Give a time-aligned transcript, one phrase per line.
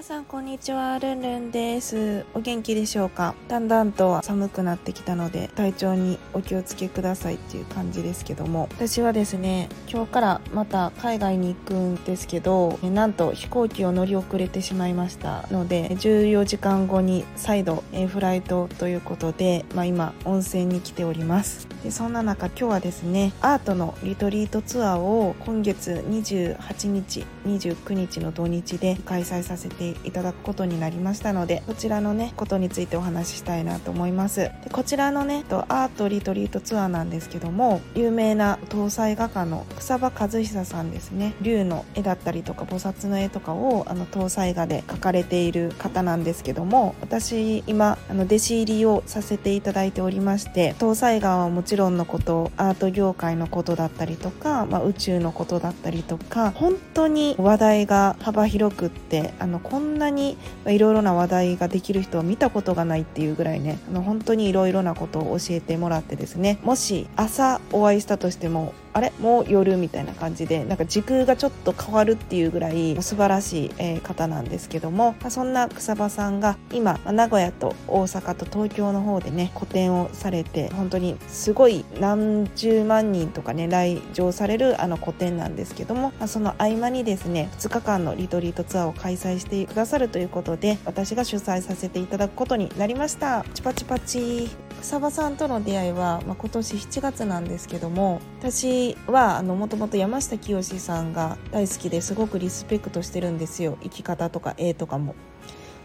[0.00, 2.24] 皆さんこんにちは、ルンルンです。
[2.32, 3.34] お元気でしょうか？
[3.48, 21.68] だんだんと寒くなってきたので、体調にお気をつけくださいっていう感じですけども、私はですね、今日からまた海外に行くんですけど、なんと飛行機を乗り遅れてしまいましたので、14時間後に再度フライトということで、まあ今温泉に来ております。
[21.82, 34.40] でそんな中今日はですねアートのリトリートツアーを今月28日29日の土日で開催させていただくことになりましたのでこちらのねことについてお話ししたいなと思います。
[34.40, 41.34] でこちらのねとアートリトリートツアーなんですけども有名な搭載画家の草場和久さんですね。
[41.40, 60.36] 竜の絵だったりとか菩薩の絵とかをあの搭載画で描かれている方なんですけども私今あの弟子入りをさせていただいておりまして搭載画はもちろんのことアート業界のことだったりとか、まあ、宇宙のことだったりとか本当に話題が幅広くってあのこんなに
[60.66, 69.12] いろいろな話題ができる人を見たことがないっていうぐらいねあの本当にいろいろなことを教えてもらってですねもし朝お会いしたとしてもあれ？
[69.20, 93.44] もう夜みたいな感じでなんか時空がちょっと変わるっていうぐらい素晴らしい、方なんですけども、そんな草場さんが今、名古屋と大阪と東京の方でね個展をされて本当にすごい何十万人とかね来場されるあの個展なんですけども、その合間にですね2日間のリトリートツアーを開催してくださるということで私が主催させていただくことになりました。
[93.54, 94.48] チパチパチ。
[94.80, 105.14] 草場さんとの出会いは、まあ、今年7月なんですけども私はもともと山下清さんが大好きですごくリスペクトしてるんですよ生き方とか絵とかも。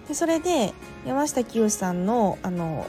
[0.07, 0.73] でそれで
[1.05, 2.87] 山下清さんのあの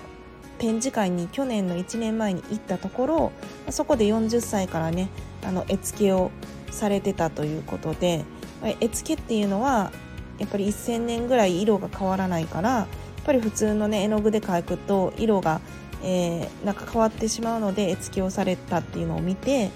[0.59, 3.33] 展示会に去年の1年前に行ったところ
[3.71, 5.11] そこで40歳からね
[5.45, 6.31] あの絵付けを
[6.71, 8.25] されてたということで
[8.81, 9.93] 絵付けっていうのは
[10.39, 12.87] やっぱり1000年ぐらい色が変わらないからやっ
[13.25, 15.61] ぱり普通のね絵の具で描くと色が、
[16.03, 19.71] えーなんか変わってしまうので絵付けをされたっていうのを見て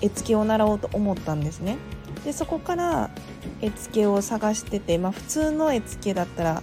[0.00, 1.76] 絵付けを習おうと思ったんですね。
[2.24, 3.10] でそこから
[3.60, 6.62] 絵付けを探してて、まあ、普通の絵付けだったら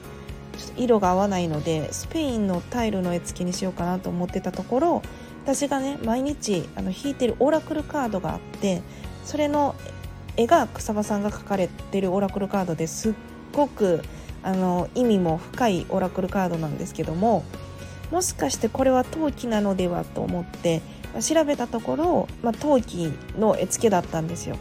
[0.57, 5.01] ちょっと色が合わないのでスペインのタイルの絵付けにしようかなと思ってたところ
[5.43, 8.81] 私がね毎日あの引いてるオラクルカードがあって
[9.23, 9.75] それの
[10.35, 13.13] 絵が草場さんが描かれてるオラクルカードですっ
[13.53, 14.03] ごく
[14.43, 17.43] あの意味も深いオラクルカードなんですけども
[18.11, 20.81] もしかしてこれは陶器なのではと思って
[21.13, 24.57] まあ調べたところ、まあ、陶器の絵付けだったんですよ。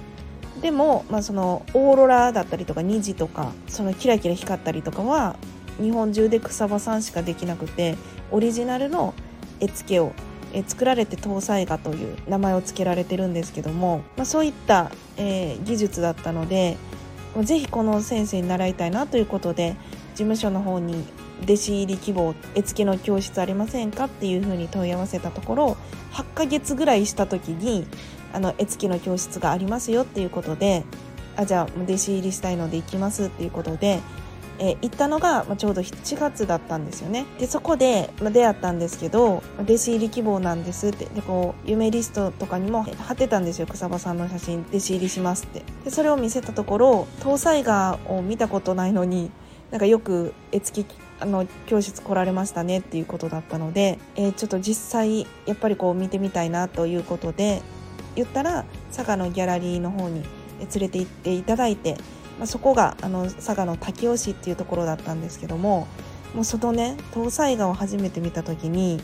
[0.61, 5.37] でも、まあ、そのオーロラだったりとか虹とかそのキラキラ光ったりとかは
[5.81, 7.97] 日本中で草場さんしかできなくて
[8.31, 9.13] オリジナルの
[9.61, 10.13] 絵付けを
[10.53, 16.77] え作られて搭載画という名前を付けられてるんですけども、まあ、そういった、えー技術だったので
[17.35, 19.77] もうぜひこの先生に習いたいなということで
[20.15, 21.05] 事務所の方に
[21.43, 25.77] 弟子入り希望絵付けの教室ありませんかっていうふうに問い合わせたところ
[26.13, 27.87] 8ヶ月ぐらいした時に
[28.33, 30.85] あの絵付けの教室がありますよっていうことで
[31.37, 34.01] あじゃあ弟子入りしたいので行きますっていうことで、
[34.59, 37.27] えー行ったのが、まあ、ちょうど7月だったんですよね。
[37.39, 41.05] でそこで、まあ、出会ったんですけど弟子入り希望なんですって。
[41.05, 43.67] でこう夢リストとかにも貼ってたんですよ。
[43.67, 45.63] 草場さんの写真弟子入りしますって。
[45.85, 49.31] でそれを見せたところ搭載画を見たことないのに
[49.71, 57.63] なんかよく絵付けあの教室来られましたねっていうことだったので、えーちょっと実際やっぱりこう見てみたいなということで
[58.15, 58.65] 言ったら
[58.95, 60.23] 佐賀のギャラリーの方に
[60.59, 61.97] 連れて行っていただいて、
[62.39, 65.87] まあ、そこがあの佐賀の滝尾市っていうところだったんですけども
[66.35, 69.01] もうそのね搭載画を初めて見た時に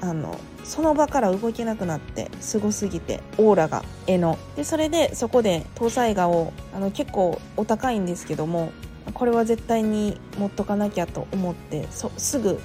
[0.00, 4.38] あのその場から動けなくなってすごすぎてオーラが絵の。
[4.56, 8.72] でそれでそこで搭載画をあの結構お高いんですけども
[9.14, 12.60] これは絶対に持っとかなきゃと思ってすぐ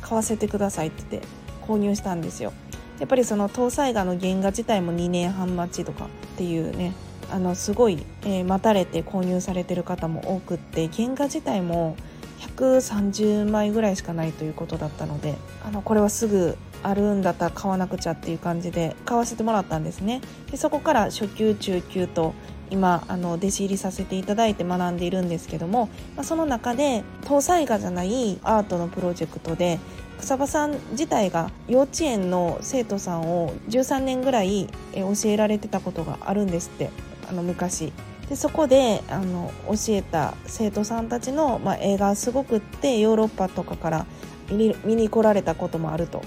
[0.00, 1.28] 買わせてくださいって言って
[1.66, 2.52] 購入したんですよ。
[2.98, 6.92] やっぱりその搭載画の原画自体も2年半待ちとかっていうね
[7.30, 11.96] あのすごい、えー待たれて購入されてる方も多くって原画自体も
[12.40, 20.20] 130枚ぐらいしかないということだったのであのこれはすぐあるんだったら買わなくちゃっていう感じで買わせてもらったんですね。
[20.50, 22.34] でそこから初級中級と
[22.70, 29.78] 今あの弟子入りさせていただいて学んでいるんですけども、まあ、その中で搭載画じゃないアートのプロジェクトで
[30.20, 36.90] 草場さん自体が幼稚園の生徒さんを13年ぐらい教えられてたことがあるんですって
[37.28, 37.92] あの昔
[38.28, 44.06] でそこであの教えた生徒さんたちの、まあ、映画すごくってヨーロッパとかから
[44.50, 46.22] 見に来られたこともあると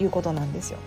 [0.00, 0.78] いうことなんですよ。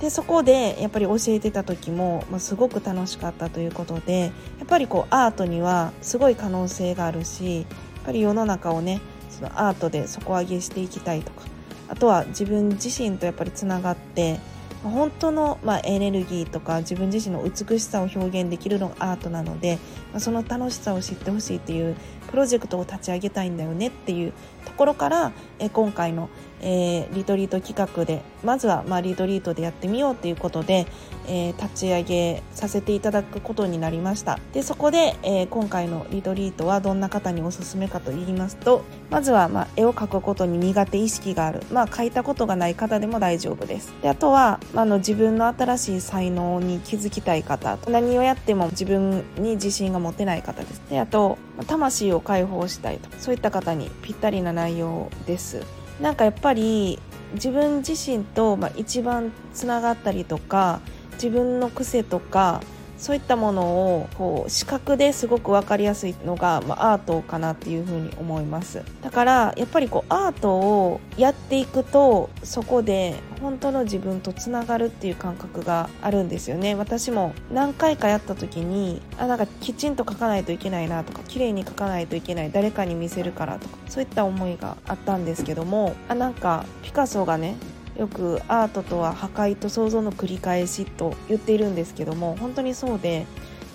[0.00, 7.66] でそこでやっぱり教えてた時も、まあ、すごく楽しかったということでやっぱりこうアートにはすごい可能性があるしやっ
[8.04, 11.46] ぱり世の中をねそのアートで底上げしていきたいとか
[11.88, 14.38] あとは自分自身とやっぱりつながって
[14.84, 19.78] 本当の、まあ、エネルギーとか自分自身の美しさを表現できるのがアートなので、
[20.12, 21.96] まあ、その楽しさを知ってほしいっていう
[22.30, 24.32] プロジェクトを立ち上げたいんだよねっていう
[24.64, 26.28] ところからえ今回の
[26.60, 30.86] えー、リトリート企画でまずはまあリトリートでやってみようということで、
[31.26, 34.38] えー、立ち上げさせていただくことになりました。
[34.52, 41.62] でそこで、えー、今回のリトリートはどんな方におすすめかと言いますとまずはまあ絵を描くことに苦手意識がある。
[41.72, 43.92] まあ描いたことがない方でも大丈夫です。
[44.02, 47.78] であとは、まあ、の自分の新しい才能に気づきたい方。
[47.88, 50.82] 何をやっても自分に自信が持てない方です。
[50.90, 53.08] であと魂を解放したいと。
[53.18, 55.64] そういった方にぴったりな内容です。
[56.00, 56.98] なんかやっぱり
[57.34, 60.80] 自分自身と、まあ、一番つながったりとか
[61.14, 62.62] 自分の癖とか
[62.98, 68.82] そういったものをこう視覚ですごく分かりやすいのが、まあ、アートかなっていうふうに思います。
[69.02, 76.74] だからやっぱりこうアートをやっていくとそこで本当の自分とつながるっていう感覚があるんですよね。
[76.74, 87.56] 私も何回かやった時にあなんかきちんと描かないといけないなとか綺麗に描かないといけない誰かに見せるからとかそういった思いがあったんですけどもあなんかピカソがね
[87.98, 93.26] よくアートとは破壊と創造の繰り返しと言っているんですけども本当にそうで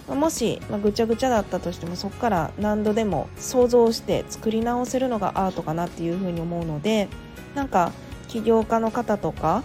[0.07, 7.09] もし、ま、ぐちゃぐちゃだったとしてもそこから何度でも想像して作り直せるのがアートかなっていうふうに思うので
[7.55, 7.91] なんか
[8.27, 9.63] 起業家の方とか、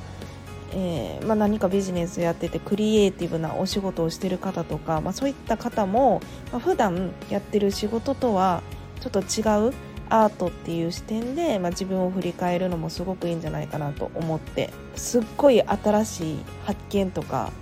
[0.73, 6.21] えー、まあ、何かビジネスやっててクリエイティブなお仕事をしてる方とか、まあ、そういった方も、
[6.53, 8.63] まあ、普段やってる仕事とは
[9.01, 9.73] ちょっと違う
[10.11, 17.53] アートっていう視点で、まあ、自分を振り返るのもすごくいいんじゃないかなと思ってすっごい新しい発見とか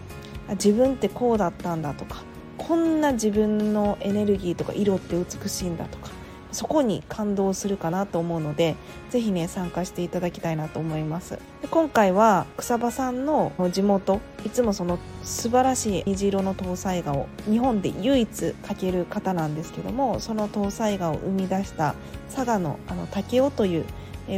[0.51, 2.23] 自分ってこうだったんだとか
[2.59, 6.11] こんな自分のエネルギーとか色って美しいんだとか
[6.57, 8.77] そこに感動するかなと思うので
[9.11, 11.39] ぜひね参加していただきたいなと思います。
[11.61, 21.95] で今回は草場さんの地元いつもその素晴らしい虹色の搭載画を日本で唯一描ける方なんですけどもその搭載画を生み出した
[22.35, 23.85] 佐賀のあの武雄という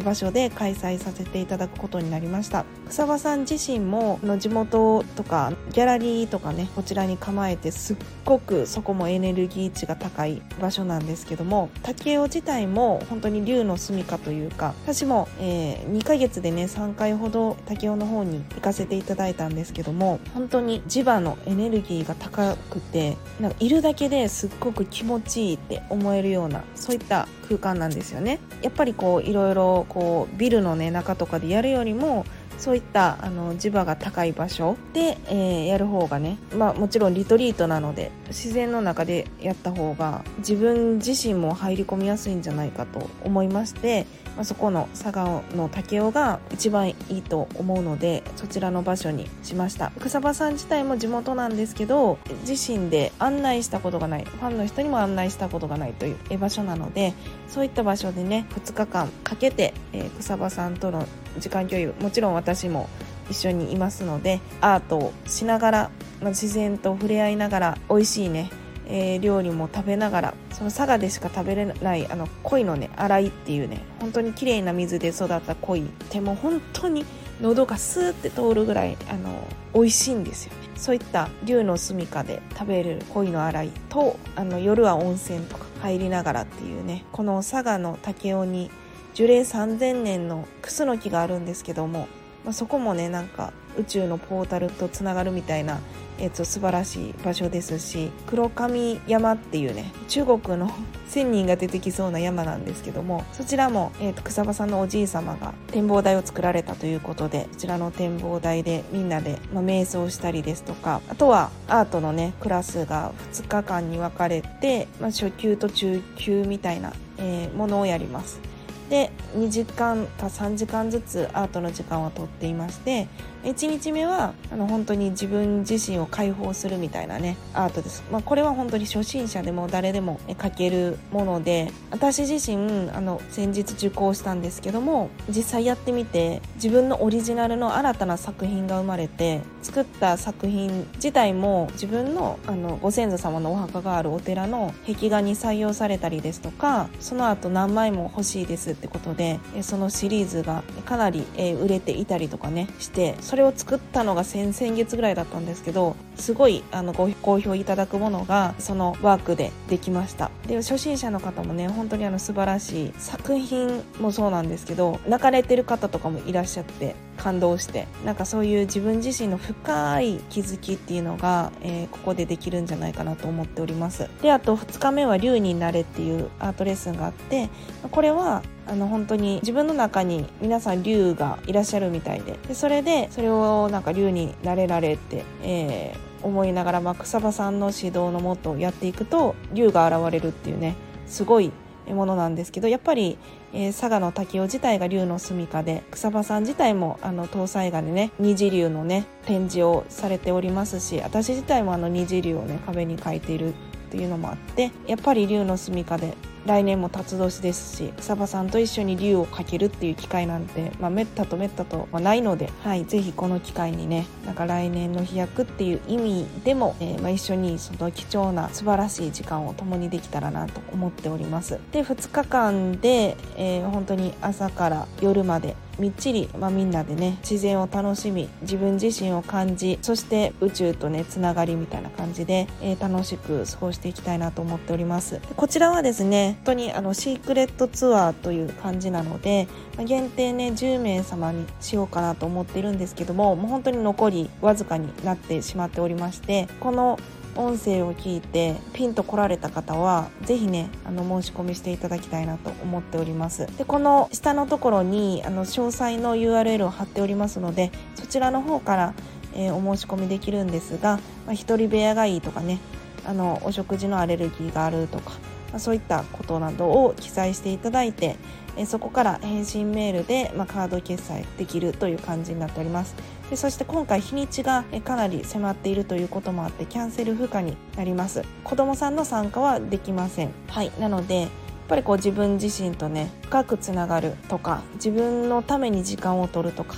[0.04, 2.64] 場所で開催させていただくことになりました。
[2.88, 28.40] 草場さん自身もの地元とかギャラリーとかねこちらに構えてすっごくそこもエネルギー値が高い場所なんですけども竹雄自体も本当に竜の住処というか私も、えー、2ヶ月でね3回ほど竹雄の方に行かせていただいたんですけども本当に磁場のエネルギーが高くてなんかいるだけですっごく気持ちいいって思えるようなそういった空間なんですよね。
[28.62, 32.26] やっぱりこういろいろこうビルのね中とかでやるよりも
[32.58, 44.06] そういったあの磁場が高い場所で、えー、やる方がね、まあ、もちろんリトリートなので自然の中でやった方が自分自身も入り込みやすいんじゃないかと思いまして
[44.38, 49.90] まあ、そこの佐賀の武雄が一番いいと思うのでそちらの場所にしました。
[49.98, 57.14] 草場さん自体も地元なんですけど自身で案内したことがないファンの人にも案内したことがないという場所なので
[57.48, 61.04] そういった場所でね2日間かけて、えー、草場さんとの
[61.38, 62.88] 時間共有もちろん私も
[63.30, 65.90] 一緒にいますのでアートをしながら、
[66.20, 68.50] まあ、自然と触れ合いながら美味しいね
[68.88, 77.04] えー、料理も食べながらその佐賀でしか食べれないあの鯉のね洗いっていうね本当に綺麗な水で育った鯉ってもう本当に
[77.40, 80.68] 喉がスーって通るぐらいあの美味しいんですよね。
[80.74, 88.70] そういった竜の住処で食べれる鯉の洗いとあの夜は温泉とか入りながらっていうねこの佐賀の武雄に
[89.14, 92.08] 樹齢3000年のクスノキがあるんですけども、
[92.44, 95.80] まあ、そこもねなんか宇宙のポータルとつながるみたいな
[96.20, 100.68] えーと、素晴らしい場所ですし黒神山っていうね中国の
[101.08, 118.40] 1000人が出てきそうな山なんですけどもそちらも、えーと、草場さんのおじい様が展望台を作られたということでこちらの展望台でみんなで、まあ、瞑想したりですとかあとはアートのねクラスが2日間に分かれて、まあ、初級と中級みたいな、えー、ものをやります。
[118.88, 123.08] で2時間か3時間ずつアートの時間をとっていまして
[123.44, 151.24] 1日目はあの本当に自分自身を解放するみたいなねアートです、まあ、これは本当に初心者でも誰でも描けるもので私自身あの先日受講したんですけども実際やってみて自分のオリジナルの新たな作品が生まれて作った作品自体も自分のあのご先祖様のお墓があるお寺の壁画に採用されたりですとかその後何枚も欲しいですってことでそのシリーズがかなり
[151.60, 160.30] 売れていたりとかねしてそれを作ったのが先々月ぐらいだったんですけどすごいあのご好評いただくものがそのワークでできました。
[160.46, 167.86] で初心者の方もね本当にあの素晴らしい作品もそうなんですけど泣かれてる方とかもいらっしゃって感動して。
[168.02, 174.08] なんかそういう自分自身の深い気づきっていうのが、えー、ここでできるんじゃないかなと思っております。
[174.22, 177.50] であと2日目は竜になれっていうアートレッスンがあって
[177.90, 191.50] これはあの本当に自分の中に皆さん竜がいらっしゃるみたいででそれでそれをなんか竜になれられて、えー、思いながら、まあ、草場さんの指導のもとやっていくと竜が現れるっていうねすごい
[191.88, 193.16] ものなんですけどやっぱり、
[193.54, 206.14] えー、佐賀の滝尾自体が竜の住処で草場さん自体もあの東西画でね二次竜のね展示をされておりますし私自体もあの二次竜をね壁に描いているっていうのもあってやっぱり竜の住処で
[206.48, 221.60] 来年も辰年ですしサバさんと一緒に竜をかけるっていう機会なんて、まあ、めったとめったとはないので、はい、ぜひこの機会にねなんか来年の飛躍っていう意味でも、えー、まあ、一緒にその貴重な素晴らしい時間を共にできたらなと思っております。
[221.70, 235.20] で2日間で、えー、本当に朝から夜までみっちり、まあ、みんなでね自然を楽しみ自分自身を感じそして宇宙とねつながりみたいな感じで、えー、楽しく過ごしていきたいなと思っております。
[235.36, 246.98] こちらはですね本当にあのシークレットツアーという感じなので、ま、限定ね10名様にしようかなと思っているんですけどももう本当に残りわずかになってしまっておりましてこの
[247.36, 253.46] 音声を聞いてピンと来られた方はぜひねあの申し込みしていただきたいなと思っております。
[253.56, 258.94] でこの下のところにあの詳細の URL を貼っておりますのでそちらの方から、
[259.34, 262.58] えー、お申し込みできるんですが、まあ、1人部屋がいいとかね
[263.04, 265.12] あのお食事のアレルギーがあるとか、
[265.50, 268.16] まあ、そういったことなどを記載していただいて、
[268.56, 272.94] えー、そこから返信メールで、まあ、カード決済できるという感じになっております。
[273.30, 278.22] でそして今回日にちがかなり迫っているということもあってキャンセル不可になります。
[278.44, 280.30] 子供さんの参加はできません。
[280.48, 280.72] はい。
[280.80, 281.30] なのでやっ
[281.68, 286.76] ぱりこう自分自身とね深くつながるとか自分のために時間を取るとか、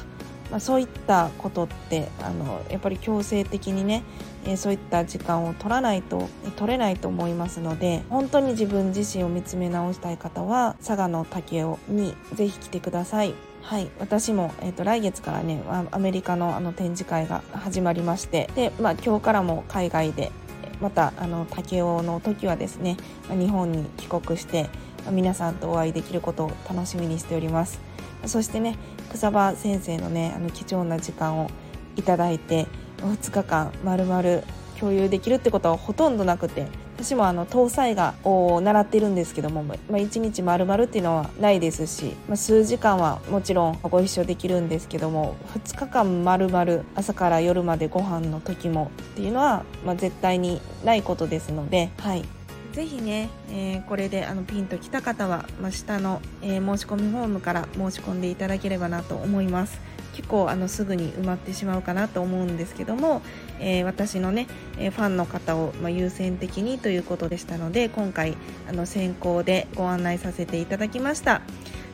[0.50, 4.02] まあ、そういったことってあのやっぱり強制的にね
[4.44, 20.32] えそういった時間を取らないと取れないと思いますので本当に自分自身を見つめ直したい方は佐賀の竹雄にぜひ来てくださいはい、私も、えーと、来月からねアメリカのあの展示会が始まりましてで、まあ、今日からも海外で
[20.80, 22.96] またあの竹雄の時はですね
[23.28, 24.68] 日本に帰国して
[25.10, 27.80] 皆さんとお会いできることを楽しみにしております。
[28.26, 28.76] そしてね
[29.12, 31.50] 草場先生のねあの貴重な時間を
[31.96, 32.66] いただいて
[32.98, 34.44] 2日間まるまる
[34.78, 36.66] 共有できるってことはほとんどなくて
[37.02, 52.24] 私もあの搭載画を習ってるんですけども、まあ、1日丸々っていうのはないですし、まあ、数時間はもちろんご一緒できるんですけども2日間丸々朝から夜までご飯の時もっていうのは、まあ、絶対にないことですので、はい、
[52.72, 59.80] ぜひね、えー、これであのピンときた方は、まあ、下の、えー、申し込みフォームから申し込んでいただければなと思います。
[60.20, 63.22] 結構あのすぐに埋まってしまうかなと思うんですけども、
[63.58, 64.48] えー、私のね、
[64.78, 68.36] えファンの方を、ま優先的にということでしたので今回
[68.68, 71.40] あの先行でご案内させていただきました。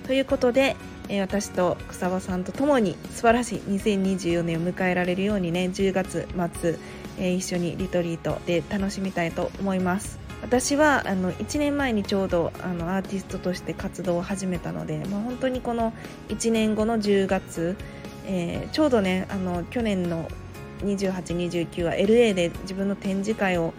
[0.08, 0.74] ということで、
[1.08, 6.26] え私と草場さんとともに素晴らしい2024年を迎えられるようにね10月
[6.60, 6.78] 末、
[7.20, 10.26] え一緒にリトリートで楽しみたいと思います。
[10.42, 15.92] 私はあの1年前にちょうどあのアーティストとして活動を始めたので、まあ、本当にこの
[16.28, 17.76] 1年後の10月
[18.26, 20.28] えー、ちょうどねあの去年の
[20.80, 23.72] 2829は LA で自分の展示会を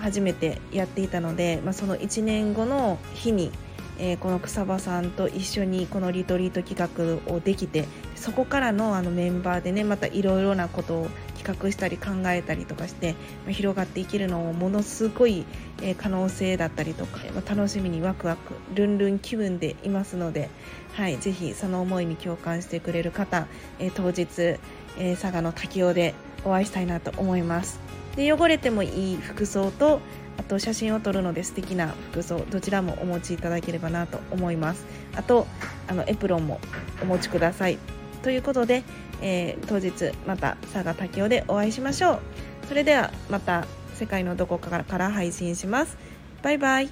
[0.00, 3.52] 初めてやっていたので、まあ、その1年後の日に、
[3.98, 11.08] えー、この草場さんと一緒にこのリトリート企画をできてそこからのあのメンバーでねまたいろいろなことを
[11.40, 13.14] 企画したり考えたりとかして、
[13.46, 15.46] ま、広がっていけるのをものすごい、
[15.82, 20.50] え、可能性だったりとか、ま、楽しみにワクワクルンルン気分でいますので、
[20.92, 23.46] はい、ぜひその思いに共感してくれる方、
[23.78, 24.58] え、当日、
[24.98, 27.80] え、佐賀の滝尾でお会いしたいなと思います。
[28.16, 30.00] で汚れてもいい服装と
[30.36, 34.84] あと写真を撮るので素敵な服装どちらもお持ちいただければなと思います。
[35.14, 35.46] あと
[35.86, 36.60] あのエプロンも
[37.02, 37.78] お持ちください。
[38.22, 38.82] ということで、
[39.20, 42.20] えー、当日また佐賀竹雄でお会いしましょう。
[42.68, 45.96] それではまた世界のどこかから配信します。
[46.42, 46.90] バイバイ。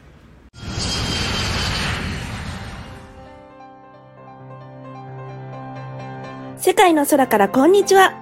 [6.59, 8.13] 世界の空からこんにちは。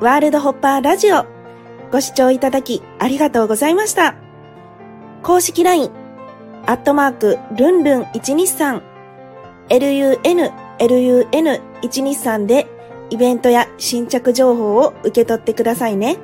[0.00, 1.24] ワールドホッパーラジオ。
[1.90, 4.14] ご視聴いただきありがとうございました。
[5.22, 5.90] 公式 LINE
[6.66, 8.82] アットマークルンルン123
[9.68, 10.20] lun
[10.78, 12.66] lun123 で
[13.10, 16.18] イベントや新着情報を受け取ってくださいね。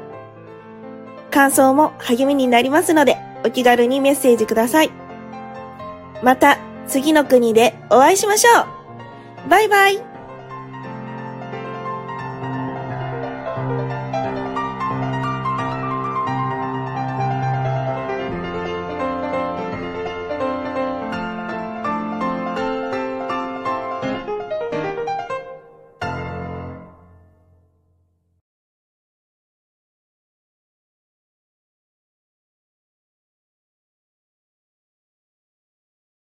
[1.30, 4.90] 感想も励みになりますので、お気軽にメッセージください。
[6.22, 8.62] また次の国でお会いしましょ
[9.46, 10.11] うバイバイ